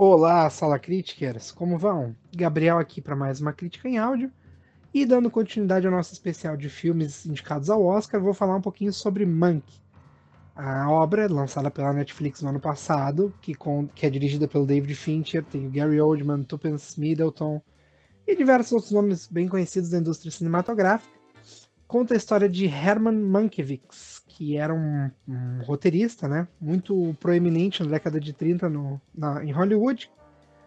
Olá, 0.00 0.48
Sala 0.48 0.78
Criticers, 0.78 1.50
como 1.50 1.76
vão? 1.76 2.14
Gabriel 2.32 2.78
aqui 2.78 3.00
para 3.00 3.16
mais 3.16 3.40
uma 3.40 3.52
crítica 3.52 3.88
em 3.88 3.98
áudio. 3.98 4.30
E 4.94 5.04
dando 5.04 5.28
continuidade 5.28 5.88
ao 5.88 5.92
nosso 5.92 6.12
especial 6.12 6.56
de 6.56 6.68
filmes 6.68 7.26
indicados 7.26 7.68
ao 7.68 7.84
Oscar, 7.84 8.20
vou 8.20 8.32
falar 8.32 8.54
um 8.54 8.60
pouquinho 8.60 8.92
sobre 8.92 9.26
Monk. 9.26 9.64
A 10.54 10.88
obra, 10.88 11.26
lançada 11.26 11.68
pela 11.68 11.92
Netflix 11.92 12.40
no 12.42 12.50
ano 12.50 12.60
passado, 12.60 13.34
que, 13.42 13.56
com, 13.56 13.88
que 13.88 14.06
é 14.06 14.10
dirigida 14.10 14.46
pelo 14.46 14.64
David 14.64 14.94
Fincher, 14.94 15.42
tem 15.42 15.66
o 15.66 15.70
Gary 15.70 16.00
Oldman, 16.00 16.44
Tuppence 16.44 16.98
Middleton 16.98 17.60
e 18.24 18.36
diversos 18.36 18.70
outros 18.70 18.92
nomes 18.92 19.26
bem 19.26 19.48
conhecidos 19.48 19.90
da 19.90 19.98
indústria 19.98 20.30
cinematográfica, 20.30 21.17
conta 21.88 22.12
a 22.12 22.16
história 22.16 22.48
de 22.48 22.66
Herman 22.66 23.16
Mankiewicz, 23.16 24.22
que 24.28 24.58
era 24.58 24.74
um, 24.74 25.10
um, 25.26 25.62
roteirista, 25.64 26.28
né, 26.28 26.46
muito 26.60 27.16
proeminente 27.18 27.82
na 27.82 27.88
década 27.88 28.20
de 28.20 28.34
30 28.34 28.68
no, 28.68 29.00
na, 29.12 29.42
em 29.42 29.50
Hollywood, 29.50 30.10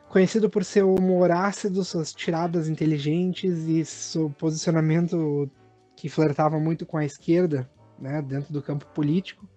conhecido 0.10 0.50
por 0.50 0.66
seu 0.66 0.94
humor 0.94 1.32
ácido, 1.32 1.86
suas 1.86 2.12
tiradas 2.12 2.68
inteligentes 2.68 3.60
e 3.68 3.86
seu 3.86 4.32
posicionamento 4.32 5.50
que 5.96 6.10
flertava 6.10 6.60
muito 6.60 6.86
com 6.86 6.98
a 6.98 7.06
esquerda, 7.06 7.70
né, 8.00 8.22
dentro 8.24 8.52
do 8.52 8.62
campo 8.62 8.88
político. 8.88 9.48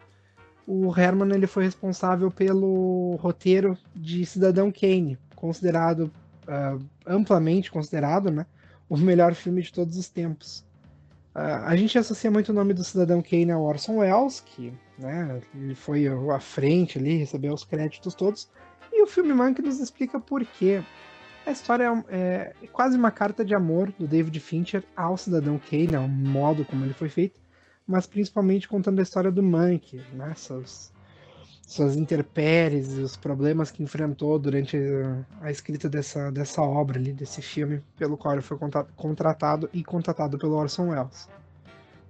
O 0.67 0.95
Herman 0.97 1.35
ele 1.35 1.47
foi 1.47 1.65
responsável 1.65 2.31
pelo 2.31 3.17
roteiro 3.17 3.77
de 3.97 4.25
Cidadão 4.27 4.71
Kane, 4.71 5.19
considerado 5.35 6.11
uh, 6.47 6.85
amplamente 7.07 7.73
considerado, 7.73 8.31
né, 8.31 8.45
o 8.89 8.99
melhor 8.99 9.35
filme 9.35 9.63
de 9.63 9.73
todos 9.73 9.97
os 9.97 10.09
tempos. 10.09 10.64
A 11.35 11.75
gente 11.75 11.99
associa 11.99 12.31
muito 12.31 12.51
o 12.51 12.55
nome 12.55 12.73
do 12.73 12.85
Cidadão 12.85 13.21
Kane 13.21 13.51
ao 13.51 13.65
Orson 13.65 13.97
Welles, 13.97 14.39
que 14.39 14.73
né, 14.97 15.41
ele 15.53 15.75
foi 15.75 16.07
à 16.07 16.39
frente 16.39 16.97
ali, 16.97 17.17
recebeu 17.17 17.53
os 17.53 17.65
créditos 17.65 18.15
todos, 18.15 18.49
e 18.93 19.03
o 19.03 19.07
filme 19.07 19.33
Monk 19.33 19.61
nos 19.61 19.81
explica 19.81 20.21
por 20.21 20.45
quê. 20.45 20.81
A 21.45 21.51
história 21.51 22.05
é, 22.09 22.55
é, 22.63 22.67
quase 22.69 22.97
uma 22.97 23.11
carta 23.11 23.45
de 23.45 23.53
amor 23.53 23.93
do 23.99 24.07
David 24.07 24.39
Fincher 24.39 24.85
ao 24.97 25.17
Cidadão 25.17 25.59
Kane, 25.59 25.97
ao 25.97 26.07
modo 26.07 26.65
como 26.65 26.85
ele 26.85 26.95
foi 26.95 27.09
feito, 27.09 27.41
mas 27.85 28.07
principalmente 28.07 28.69
contando 28.69 29.01
a 29.01 29.03
história 29.03 29.31
do 29.33 29.43
Monk, 29.43 30.01
né, 30.13 30.33
suas, 30.37 30.93
suas 31.67 31.97
interpéries 31.97 32.97
e 32.97 33.01
os 33.01 33.17
problemas 33.17 33.71
que 33.71 33.83
enfrentou 33.83 34.39
durante 34.39 34.77
a, 34.77 35.47
a, 35.47 35.51
escrita 35.51 35.89
dessa, 35.89 36.31
dessa 36.31 36.63
obra 36.63 36.99
ali, 36.99 37.13
desse 37.13 37.41
filme, 37.41 37.83
pelo 37.97 38.17
qual 38.17 38.35
ele 38.35 38.43
foi 38.43 38.59
contratado 38.97 39.69
e 39.73 39.83
contratado 39.83 40.39
pelo 40.39 40.55
Orson 40.55 40.91
Welles. 40.91 41.29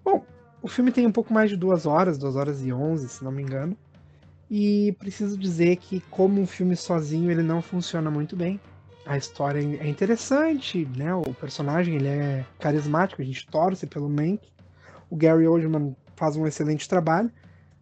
Bom, 0.04 0.24
o 0.60 0.68
filme 0.68 0.90
tem 0.90 1.06
um 1.06 1.12
pouco 1.12 1.32
mais 1.32 1.50
de 1.50 1.56
duas 1.56 1.86
horas, 1.86 2.18
duas 2.18 2.36
horas 2.36 2.64
e 2.64 2.72
onze, 2.72 3.08
se 3.08 3.22
não 3.24 3.30
me 3.30 3.42
engano. 3.42 3.76
E 4.50 4.94
preciso 4.98 5.38
dizer 5.38 5.76
que, 5.76 6.00
como 6.10 6.40
um 6.40 6.46
filme 6.46 6.76
sozinho, 6.76 7.30
ele 7.30 7.42
não 7.42 7.62
funciona 7.62 8.10
muito 8.10 8.36
bem. 8.36 8.60
A 9.06 9.16
história 9.16 9.60
é 9.60 9.88
interessante, 9.88 10.88
né? 10.96 11.14
O 11.14 11.34
personagem 11.34 11.96
ele 11.96 12.08
é 12.08 12.44
carismático, 12.58 13.20
a 13.20 13.24
gente 13.24 13.46
torce 13.46 13.86
pelo 13.86 14.08
Mank. 14.08 14.40
O 15.10 15.16
Gary 15.16 15.46
Oldman 15.46 15.94
faz 16.16 16.36
um 16.36 16.46
excelente 16.46 16.88
trabalho. 16.88 17.30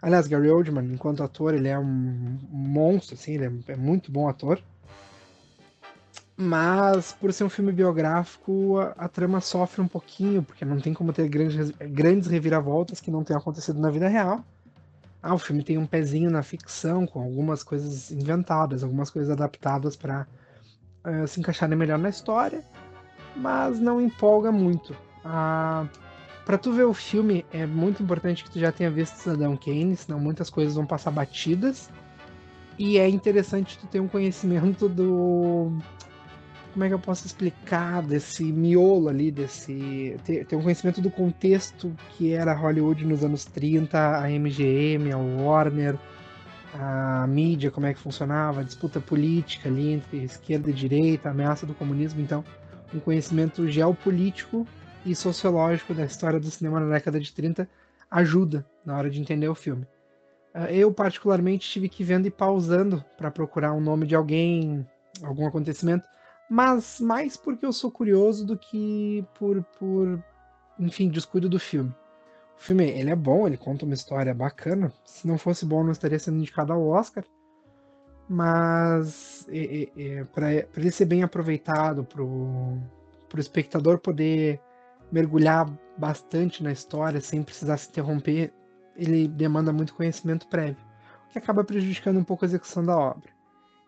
Aliás, 0.02 0.26
Gary 0.26 0.50
Oldman, 0.50 0.92
enquanto 0.92 1.22
ator, 1.22 1.54
ele 1.54 1.68
é 1.68 1.78
um 1.78 2.36
monstro, 2.50 3.14
assim, 3.14 3.34
ele 3.34 3.62
é, 3.68 3.76
muito 3.76 4.10
bom 4.10 4.28
ator. 4.28 4.60
Mas, 6.36 7.12
por 7.12 7.32
ser 7.32 7.44
um 7.44 7.48
filme 7.48 7.70
biográfico, 7.70 8.78
a, 8.80 9.04
a, 9.04 9.08
trama 9.08 9.40
sofre 9.40 9.80
um 9.80 9.86
pouquinho, 9.86 10.42
porque 10.42 10.64
não 10.64 10.80
tem 10.80 10.92
como 10.92 11.12
ter 11.12 11.28
grandes, 11.28 11.70
grandes 11.70 12.28
reviravoltas 12.28 13.00
que 13.00 13.12
não 13.12 13.22
tenham 13.22 13.38
acontecido 13.38 13.78
na 13.78 13.90
vida 13.90 14.08
real. 14.08 14.44
Ah, 15.22 15.34
o 15.34 15.38
filme 15.38 15.62
tem 15.62 15.78
um 15.78 15.86
pezinho 15.86 16.28
na 16.30 16.42
ficção, 16.42 17.06
com 17.06 17.22
algumas 17.22 17.62
coisas 17.62 18.10
inventadas, 18.10 18.82
algumas 18.82 19.08
coisas 19.08 19.30
adaptadas 19.30 19.94
para 19.94 20.26
uh, 21.04 21.22
eh, 21.22 21.26
se 21.28 21.38
encaixarem 21.38 21.78
melhor 21.78 21.96
na 21.96 22.08
história, 22.08 22.64
mas 23.36 23.78
não 23.78 24.00
empolga 24.00 24.50
muito. 24.50 24.96
Ah, 25.24 25.86
para 26.44 26.58
tu 26.58 26.72
ver 26.72 26.84
o 26.84 26.92
filme, 26.92 27.44
é 27.52 27.66
muito 27.66 28.02
importante 28.02 28.42
que 28.42 28.50
tu 28.50 28.58
já 28.58 28.72
tenha 28.72 28.90
visto 28.90 29.14
Cidadão 29.14 29.56
Kane, 29.56 29.96
senão 29.96 30.18
muitas 30.18 30.50
coisas 30.50 30.74
vão 30.74 30.84
passar 30.84 31.10
batidas. 31.10 31.90
E 32.78 32.98
é 32.98 33.08
interessante 33.08 33.78
tu 33.78 33.86
ter 33.86 34.00
um 34.00 34.08
conhecimento 34.08 34.88
do 34.88 35.72
como 36.72 36.84
é 36.84 36.88
que 36.88 36.94
eu 36.94 36.98
posso 36.98 37.26
explicar 37.26 38.02
desse 38.02 38.44
miolo 38.44 39.08
ali, 39.08 39.30
desse. 39.30 40.16
Ter, 40.24 40.46
ter, 40.46 40.56
um 40.56 40.62
conhecimento 40.62 41.00
do 41.00 41.10
contexto 41.10 41.94
que 42.10 42.32
era 42.32 42.54
Hollywood 42.54 43.04
nos 43.04 43.22
anos 43.22 43.44
30, 43.44 44.18
a 44.18 44.28
MGM, 44.28 45.12
a 45.12 45.18
Warner, 45.18 45.98
a 46.74 47.26
mídia, 47.26 47.70
como 47.70 47.86
é 47.86 47.92
que 47.92 48.00
funcionava, 48.00 48.60
a 48.60 48.64
disputa 48.64 49.00
política 49.00 49.68
ali 49.68 49.92
entre 49.92 50.24
esquerda 50.24 50.70
e 50.70 50.72
direita, 50.72 51.28
a 51.28 51.32
ameaça 51.32 51.66
do 51.66 51.74
comunismo. 51.74 52.22
Então, 52.22 52.42
um 52.94 52.98
conhecimento 52.98 53.68
geopolítico 53.68 54.66
e 55.04 55.14
sociológico 55.14 55.94
da 55.94 56.04
história 56.04 56.38
do 56.38 56.50
cinema 56.50 56.80
na 56.80 56.92
década 56.92 57.18
de 57.18 57.32
30 57.32 57.68
ajuda 58.10 58.66
na 58.84 58.96
hora 58.96 59.10
de 59.10 59.20
entender 59.20 59.48
o 59.48 59.54
filme. 59.54 59.86
Ah, 60.54 60.70
eu, 60.70 60.92
particularmente, 60.92 61.68
tive 61.68 61.88
que 61.88 62.04
vendo 62.04 62.26
e 62.26 62.30
pausando 62.30 63.04
para 63.16 63.30
procurar 63.30 63.72
um 63.72 63.80
nome 63.80 64.06
de 64.06 64.14
alguém, 64.14 64.86
algum 65.22 65.46
acontecimento 65.46 66.06
mas 66.52 67.00
mais 67.00 67.34
porque 67.34 67.64
eu 67.64 67.72
sou 67.72 67.90
curioso 67.90 68.44
do 68.44 68.58
que 68.58 69.24
por, 69.38 69.62
por 69.78 70.22
enfim, 70.78 71.08
descuido 71.08 71.48
do 71.48 71.58
filme. 71.58 71.88
O 72.58 72.60
filme, 72.60 72.90
ele 72.90 73.08
é 73.08 73.16
bom, 73.16 73.46
ele 73.46 73.56
conta 73.56 73.86
uma 73.86 73.94
história 73.94 74.34
bacana. 74.34 74.92
Se 75.02 75.26
não 75.26 75.38
fosse 75.38 75.64
bom, 75.64 75.82
não 75.82 75.92
estaria 75.92 76.18
sendo 76.18 76.36
indicado 76.36 76.70
ao 76.70 76.86
Oscar. 76.86 77.24
Mas 78.28 79.46
é, 79.48 79.88
é 79.96 80.24
para 80.24 80.52
ele 80.52 80.90
ser 80.90 81.06
bem 81.06 81.22
aproveitado, 81.22 82.04
para 82.04 82.22
o 82.22 82.78
espectador 83.38 83.98
poder 83.98 84.60
mergulhar 85.12 85.70
bastante 85.98 86.62
na 86.62 86.72
história 86.72 87.20
sem 87.20 87.42
precisar 87.42 87.76
se 87.76 87.88
interromper, 87.88 88.52
ele 88.96 89.28
demanda 89.28 89.72
muito 89.72 89.94
conhecimento 89.94 90.48
prévio, 90.48 90.82
o 91.28 91.32
que 91.32 91.38
acaba 91.38 91.62
prejudicando 91.62 92.18
um 92.18 92.24
pouco 92.24 92.44
a 92.44 92.48
execução 92.48 92.84
da 92.84 92.96
obra 92.96 93.32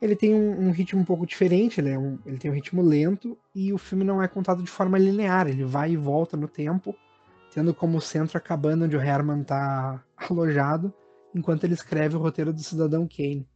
ele 0.04 0.14
tem 0.14 0.34
um, 0.34 0.66
um, 0.66 0.70
ritmo 0.70 1.00
um 1.00 1.04
pouco 1.04 1.26
diferente, 1.26 1.80
ele, 1.80 1.90
é 1.90 1.98
um, 1.98 2.18
ele 2.26 2.36
tem 2.36 2.50
um 2.50 2.54
ritmo 2.54 2.82
lento 2.82 3.38
e 3.54 3.72
o 3.72 3.78
filme 3.78 4.04
não 4.04 4.22
é 4.22 4.28
contado 4.28 4.62
de 4.62 4.70
forma 4.70 4.98
linear, 4.98 5.48
ele 5.48 5.64
vai 5.64 5.92
e 5.92 5.96
volta 5.96 6.36
no 6.36 6.46
tempo, 6.46 6.94
tendo 7.52 7.72
como 7.72 8.00
centro 8.02 8.36
a 8.36 8.40
cabana 8.40 8.84
onde 8.84 8.96
o 8.96 9.00
Herman 9.00 9.40
está 9.40 10.02
alojado, 10.28 10.92
enquanto 11.34 11.64
ele 11.64 11.72
escreve 11.72 12.16
o 12.16 12.18
roteiro 12.18 12.52
do 12.52 12.60
Cidadão 12.60 13.08
Kane. 13.08 13.48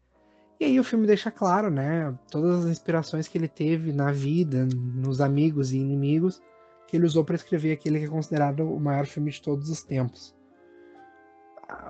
E 0.59 0.65
aí 0.65 0.81
o 0.81 0.85
filme 0.85 1.07
deixa 1.07 1.31
claro, 1.31 1.71
né, 1.71 2.17
todas 2.31 2.65
as 2.65 2.71
inspirações 2.71 3.29
que 3.29 3.37
ele 3.37 3.47
teve 3.47 3.93
na 3.93 4.11
vida, 4.11 4.67
nos 4.75 5.21
amigos 5.21 5.73
e 5.73 5.77
inimigos, 5.77 6.41
que 6.89 6.97
ele 6.97 7.07
usou 7.07 7.25
para 7.25 7.37
escrever 7.37 7.73
aquele 7.73 8.01
que 8.01 8.07
é 8.07 8.09
considerado 8.09 8.61
o 8.61 8.81
maior 8.81 9.07
filme 9.07 9.31
de 9.31 9.41
todos 9.41 9.71
os 9.71 9.83
tempos 9.83 10.37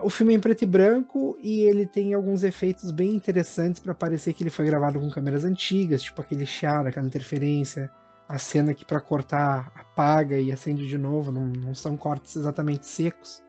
o 0.03 0.11
filme 0.11 0.33
é 0.33 0.37
em 0.37 0.41
preto 0.41 0.63
e 0.63 0.67
branco 0.67 1.39
e 1.41 1.61
ele 1.61 1.87
tem 1.87 2.15
alguns 2.15 2.43
efeitos 2.43 2.91
bem 2.91 3.15
interessantes 3.15 3.81
para 3.81 3.95
parecer 3.95 4.33
que 4.33 4.43
ele 4.43 4.51
foi 4.51 4.67
gravado 4.67 4.99
com 4.99 5.11
câmeras 5.11 5.45
antigas, 5.45 6.03
tipo 6.03 6.21
aquele 6.21 6.45
chiado, 6.45 6.89
aquela 6.89 7.07
interferência, 7.07 7.91
a 8.29 8.39
cena 8.39 8.75
que 8.75 8.85
para 8.85 9.01
cortar 9.01 9.73
apaga 9.75 10.39
e 10.39 10.51
acende 10.51 10.87
de 10.87 10.99
novo, 10.99 11.31
não, 11.31 11.47
não, 11.47 11.75
são 11.75 11.97
cortes 11.97 12.37
exatamente 12.37 12.87
secos. 12.87 13.43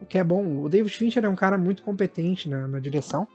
O 0.00 0.06
que 0.06 0.18
é 0.18 0.24
bom. 0.24 0.62
O 0.62 0.68
David 0.68 0.96
Fincher 0.96 1.24
é 1.24 1.28
um 1.28 1.36
cara 1.36 1.56
muito 1.56 1.82
competente 1.82 2.48
na, 2.48 2.66
na 2.66 2.80
direção 2.80 3.28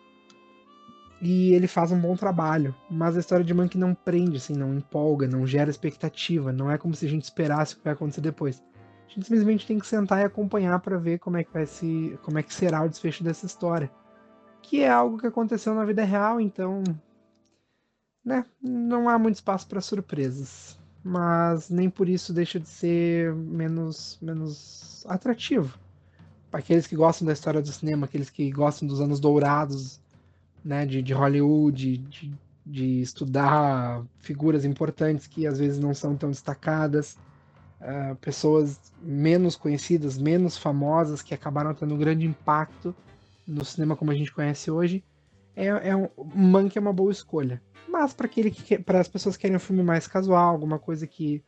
e 1.21 1.53
ele 1.53 1.67
faz 1.67 1.91
um 1.91 1.99
bom 1.99 2.15
trabalho, 2.15 2.75
mas 2.89 3.17
a 3.17 3.19
história 3.19 3.43
de 3.43 3.53
Monkey 3.53 3.77
não 3.77 3.93
prende, 3.93 4.37
assim, 4.37 4.53
não 4.53 4.73
empolga, 4.73 5.27
não 5.27 5.47
gera 5.47 5.69
expectativa, 5.69 6.51
não 6.51 6.69
é 6.69 6.77
como 6.77 6.95
se 6.95 7.05
a 7.05 7.09
gente 7.09 7.23
esperasse 7.23 7.73
o 7.73 7.77
que 7.77 7.83
vai 7.83 7.93
acontecer 7.93 8.21
depois 8.21 8.61
a 9.07 9.09
gente 9.09 9.25
simplesmente 9.25 9.65
tem 9.65 9.79
que 9.79 9.87
sentar 9.87 10.19
e 10.19 10.25
acompanhar 10.25 10.79
para 10.79 10.97
ver 10.97 11.19
como 11.19 11.37
é 11.37 11.43
que 11.43 11.51
vai 11.51 11.65
se, 11.65 12.19
como 12.23 12.37
é 12.37 12.43
que 12.43 12.53
será 12.53 12.83
o 12.83 12.89
desfecho 12.89 13.23
dessa 13.23 13.45
história, 13.45 13.89
que 14.61 14.81
é 14.81 14.89
algo 14.89 15.17
que 15.17 15.27
aconteceu 15.27 15.73
na 15.73 15.85
vida 15.85 16.03
real, 16.03 16.41
então, 16.41 16.83
né, 18.23 18.45
não 18.61 19.07
há 19.07 19.17
muito 19.17 19.35
espaço 19.35 19.65
para 19.67 19.79
surpresas, 19.79 20.77
mas 21.03 21.69
nem 21.69 21.89
por 21.89 22.09
isso 22.09 22.33
deixa 22.33 22.59
de 22.59 22.67
ser 22.67 23.33
menos 23.33 24.19
menos 24.21 25.05
atrativo. 25.07 25.79
Para 26.51 26.59
aqueles 26.59 26.85
que 26.87 26.95
gostam 26.95 27.25
da 27.25 27.33
história 27.33 27.61
do 27.61 27.71
cinema, 27.71 28.05
aqueles 28.05 28.29
que 28.29 28.49
gostam 28.51 28.87
dos 28.87 28.99
anos 28.99 29.19
dourados, 29.19 30.01
né, 30.67 30.85
de, 30.85 31.01
de 31.01 31.13
Hollywood, 31.13 31.97
de, 31.97 32.33
de 32.65 33.01
estudar 33.01 34.03
figuras 34.19 34.65
importantes 34.65 35.25
que 35.25 35.47
às 35.47 35.59
vezes 35.59 35.79
não 35.79 35.93
são 35.93 36.13
tão 36.17 36.29
destacadas 36.29 37.17
uh, 37.79 38.15
pessoas 38.17 38.77
menos 39.01 39.55
conhecidas, 39.55 40.17
menos 40.17 40.57
famosas, 40.57 41.21
que 41.21 41.33
acabaram 41.33 41.73
tendo 41.73 41.95
um 41.95 41.97
grande 41.97 42.25
impacto 42.25 42.93
no 43.47 43.63
cinema 43.63 43.95
como 43.95 44.11
a 44.11 44.13
gente 44.13 44.33
conhece 44.33 44.69
hoje, 44.69 45.01
é, 45.55 45.67
é 45.67 45.95
um, 45.95 46.09
Monk 46.35 46.77
é 46.77 46.81
uma 46.81 46.91
boa 46.91 47.13
escolha. 47.13 47.61
Mas 47.87 48.13
para 48.13 48.25
aquele 48.25 48.51
que 48.51 48.77
para 48.77 48.99
as 48.99 49.07
pessoas 49.07 49.37
que 49.37 49.43
querem 49.43 49.55
um 49.55 49.61
filme 49.61 49.81
mais 49.81 50.05
casual, 50.05 50.49
alguma 50.49 50.77
coisa 50.77 51.07
que 51.07 51.41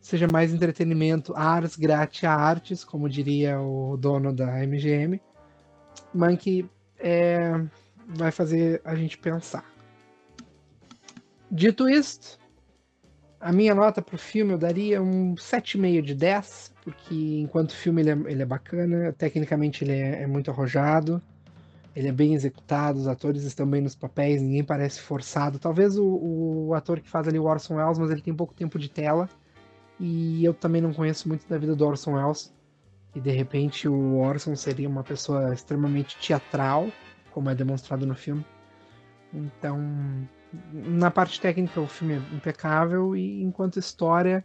seja 0.00 0.28
mais 0.30 0.54
entretenimento, 0.54 1.34
ars 1.34 1.74
gratia 1.74 2.30
artes, 2.30 2.84
como 2.84 3.08
diria 3.08 3.60
o 3.60 3.96
dono 3.96 4.32
da 4.32 4.64
MGM, 4.64 5.20
Monk 6.14 6.70
é, 6.96 7.60
vai 8.06 8.30
fazer 8.30 8.80
a 8.84 8.94
gente 8.94 9.18
pensar. 9.18 9.64
Dito 11.50 11.88
isto, 11.88 12.38
a 13.42 13.52
minha 13.52 13.74
nota 13.74 14.00
para 14.00 14.14
o 14.14 14.18
filme 14.18 14.52
eu 14.52 14.58
daria 14.58 15.02
um 15.02 15.34
7,5 15.34 16.02
de 16.02 16.14
10, 16.14 16.72
porque 16.82 17.40
enquanto 17.40 17.74
filme 17.74 18.00
ele 18.00 18.10
é, 18.10 18.32
ele 18.32 18.42
é 18.42 18.46
bacana, 18.46 19.12
tecnicamente 19.12 19.82
ele 19.82 19.92
é, 19.92 20.22
é, 20.22 20.26
muito 20.28 20.50
arrojado, 20.50 21.20
ele 21.94 22.06
é 22.06 22.12
bem 22.12 22.34
executado, 22.34 23.00
os 23.00 23.08
atores 23.08 23.42
estão 23.42 23.66
bem 23.66 23.82
nos 23.82 23.96
papéis, 23.96 24.40
ninguém 24.40 24.62
parece 24.62 25.00
forçado. 25.00 25.58
Talvez 25.58 25.98
o, 25.98 26.68
o 26.68 26.74
ator 26.74 27.00
que 27.00 27.10
faz 27.10 27.26
ali 27.26 27.38
o 27.38 27.44
Orson 27.44 27.74
Welles, 27.74 27.98
mas 27.98 28.10
ele 28.10 28.22
tem 28.22 28.32
pouco 28.32 28.54
tempo 28.54 28.78
de 28.78 28.88
tela, 28.88 29.28
e 29.98 30.44
eu 30.44 30.54
também 30.54 30.80
não 30.80 30.94
conheço 30.94 31.28
muito 31.28 31.46
da 31.48 31.58
vida 31.58 31.74
do 31.74 31.84
Orson 31.84 32.14
Welles, 32.14 32.54
e 33.12 33.20
de 33.20 33.30
repente 33.30 33.88
o 33.88 34.18
Orson 34.18 34.54
seria 34.54 34.88
uma 34.88 35.02
pessoa 35.02 35.52
extremamente 35.52 36.16
teatral, 36.18 36.86
como 37.32 37.50
é 37.50 37.54
demonstrado 37.54 38.06
no 38.06 38.14
filme. 38.14 38.44
Então, 39.32 39.80
na 40.72 41.10
parte 41.10 41.40
técnica 41.40 41.80
o 41.80 41.86
filme 41.86 42.14
é 42.14 42.34
impecável 42.34 43.16
e 43.16 43.42
enquanto 43.42 43.78
história, 43.78 44.44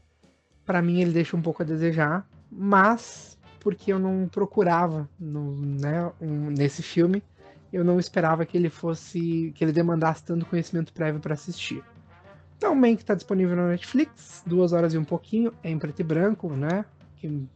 para 0.65 0.81
mim 0.81 1.01
ele 1.01 1.11
deixa 1.11 1.35
um 1.35 1.41
pouco 1.41 1.61
a 1.61 1.65
desejar, 1.65 2.27
mas 2.51 3.37
porque 3.59 3.91
eu 3.91 3.99
não 3.99 4.29
procurava 4.31 5.09
no, 5.19 5.55
né, 5.57 6.11
um, 6.21 6.49
nesse 6.49 6.81
filme, 6.81 7.21
eu 7.71 7.83
não 7.83 7.99
esperava 7.99 8.45
que 8.45 8.55
ele 8.55 8.69
fosse, 8.69 9.51
que 9.55 9.63
ele 9.63 9.73
demandasse 9.73 10.23
tanto 10.23 10.45
conhecimento 10.45 10.93
prévio 10.93 11.19
para 11.19 11.33
assistir. 11.33 11.83
Então, 12.57 12.79
o 12.79 12.81
que 12.81 13.03
está 13.03 13.13
disponível 13.13 13.55
na 13.55 13.67
Netflix, 13.67 14.41
duas 14.45 14.73
horas 14.73 14.93
e 14.93 14.97
um 14.97 15.03
pouquinho, 15.03 15.53
é 15.61 15.69
em 15.69 15.77
preto 15.77 15.99
e 15.99 16.03
branco, 16.03 16.49
né? 16.49 16.85
Quem, 17.17 17.47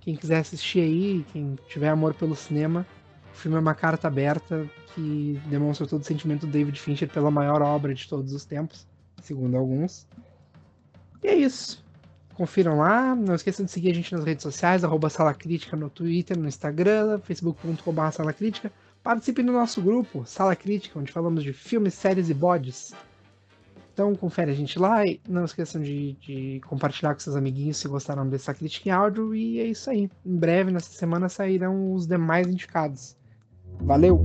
quem 0.00 0.14
quiser 0.14 0.38
assistir 0.38 0.80
aí, 0.80 1.26
quem 1.32 1.58
tiver 1.66 1.88
amor 1.88 2.14
pelo 2.14 2.36
cinema, 2.36 2.86
o 3.32 3.36
filme 3.36 3.56
é 3.56 3.60
uma 3.60 3.74
carta 3.74 4.08
aberta 4.08 4.68
que 4.94 5.40
demonstra 5.46 5.86
todo 5.86 6.02
o 6.02 6.04
sentimento 6.04 6.46
do 6.46 6.52
David 6.52 6.80
Fincher 6.80 7.08
pela 7.08 7.30
maior 7.30 7.62
obra 7.62 7.94
de 7.94 8.08
todos 8.08 8.32
os 8.32 8.44
tempos, 8.44 8.86
segundo 9.22 9.56
alguns. 9.56 10.06
E 11.22 11.28
é 11.28 11.34
isso. 11.34 11.84
Confiram 12.34 12.78
lá. 12.78 13.14
Não 13.14 13.34
esqueçam 13.34 13.66
de 13.66 13.72
seguir 13.72 13.90
a 13.90 13.94
gente 13.94 14.12
nas 14.14 14.24
redes 14.24 14.42
sociais, 14.42 14.84
arroba 14.84 15.10
Sala 15.10 15.34
Crítica 15.34 15.76
no 15.76 15.90
Twitter, 15.90 16.38
no 16.38 16.46
Instagram, 16.46 17.18
facebook.com.br 17.20 18.10
Sala. 18.12 18.34
Participe 19.02 19.42
do 19.42 19.52
nosso 19.52 19.80
grupo, 19.80 20.24
Sala 20.26 20.54
Crítica, 20.54 20.98
onde 20.98 21.12
falamos 21.12 21.42
de 21.42 21.52
filmes, 21.52 21.94
séries 21.94 22.28
e 22.30 22.34
bodes. 22.34 22.92
Então 23.98 24.14
confere 24.14 24.52
a 24.52 24.54
gente 24.54 24.78
lá 24.78 25.04
e 25.04 25.20
não 25.28 25.44
esqueçam 25.44 25.82
de, 25.82 26.12
de, 26.20 26.60
compartilhar 26.68 27.14
com 27.14 27.18
seus 27.18 27.34
amiguinhos 27.34 27.78
se 27.78 27.88
gostaram 27.88 28.28
dessa 28.28 28.54
crítica 28.54 28.88
em 28.88 28.92
áudio. 28.92 29.34
E 29.34 29.58
é 29.58 29.64
isso 29.64 29.90
aí. 29.90 30.08
Em 30.24 30.36
breve, 30.36 30.70
nessa 30.70 30.92
semana, 30.92 31.28
sairão 31.28 31.92
os 31.92 32.06
demais 32.06 32.46
indicados. 32.46 33.16
Valeu! 33.80 34.24